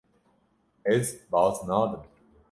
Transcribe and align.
Ez 0.85 1.21
baz 1.31 1.63
nadim. 1.67 2.03